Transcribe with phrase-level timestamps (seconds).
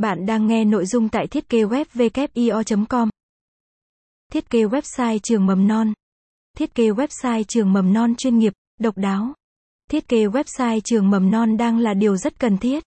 [0.00, 3.08] Bạn đang nghe nội dung tại thiết kế web com
[4.32, 5.92] Thiết kế website trường mầm non.
[6.56, 9.34] Thiết kế website trường mầm non chuyên nghiệp, độc đáo.
[9.90, 12.84] Thiết kế website trường mầm non đang là điều rất cần thiết.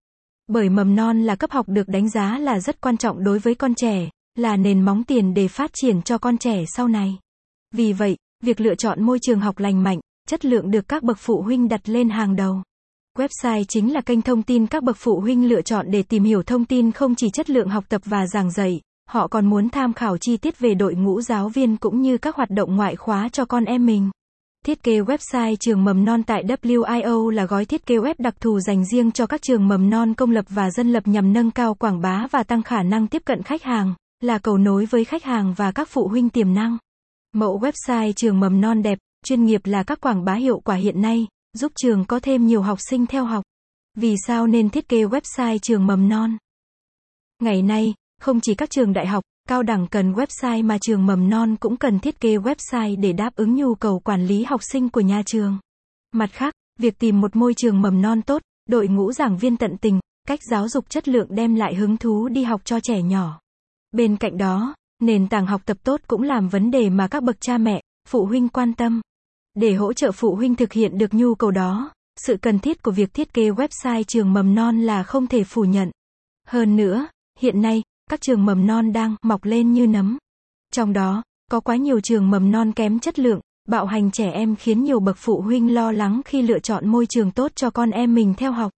[0.48, 3.56] Bởi mầm non là cấp học được đánh giá là rất quan trọng đối với
[3.56, 7.20] con trẻ, là nền móng tiền để phát triển cho con trẻ sau này.
[7.72, 11.18] Vì vậy, việc lựa chọn môi trường học lành mạnh, chất lượng được các bậc
[11.20, 12.64] phụ huynh đặt lên hàng đầu.
[13.20, 16.44] Website chính là kênh thông tin các bậc phụ huynh lựa chọn để tìm hiểu
[16.44, 19.94] thông tin không chỉ chất lượng học tập và giảng dạy, họ còn muốn tham
[19.94, 23.30] khảo chi tiết về đội ngũ giáo viên cũng như các hoạt động ngoại khóa
[23.30, 24.10] cho con em mình.
[24.66, 28.60] Thiết kế website trường mầm non tại WIO là gói thiết kế web đặc thù
[28.60, 31.74] dành riêng cho các trường mầm non công lập và dân lập nhằm nâng cao
[31.74, 35.24] quảng bá và tăng khả năng tiếp cận khách hàng, là cầu nối với khách
[35.24, 36.78] hàng và các phụ huynh tiềm năng.
[37.34, 41.02] Mẫu website trường mầm non đẹp, chuyên nghiệp là các quảng bá hiệu quả hiện
[41.02, 43.44] nay, giúp trường có thêm nhiều học sinh theo học.
[43.98, 46.38] Vì sao nên thiết kế website trường mầm non?
[47.40, 51.30] Ngày nay, không chỉ các trường đại học, cao đẳng cần website mà trường mầm
[51.30, 54.90] non cũng cần thiết kế website để đáp ứng nhu cầu quản lý học sinh
[54.90, 55.60] của nhà trường.
[56.12, 59.78] Mặt khác, việc tìm một môi trường mầm non tốt, đội ngũ giảng viên tận
[59.82, 63.40] tình, cách giáo dục chất lượng đem lại hứng thú đi học cho trẻ nhỏ.
[63.92, 67.42] Bên cạnh đó, nền tảng học tập tốt cũng làm vấn đề mà các bậc
[67.42, 69.02] cha mẹ, phụ huynh quan tâm.
[69.54, 72.92] Để hỗ trợ phụ huynh thực hiện được nhu cầu đó, sự cần thiết của
[72.92, 75.92] việc thiết kế website trường mầm non là không thể phủ nhận.
[76.48, 77.08] Hơn nữa,
[77.40, 80.18] hiện nay, các trường mầm non đang mọc lên như nấm.
[80.74, 84.56] Trong đó, có quá nhiều trường mầm non kém chất lượng, bạo hành trẻ em
[84.56, 87.92] khiến nhiều bậc phụ huynh lo lắng khi lựa chọn môi trường tốt cho con
[87.92, 88.72] em mình theo học.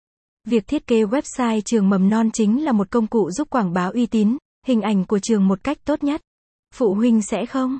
[0.44, 3.84] Việc thiết kế website trường mầm non chính là một công cụ giúp quảng bá
[3.84, 6.20] uy tín, hình ảnh của trường một cách tốt nhất.
[6.74, 7.78] Phụ huynh sẽ không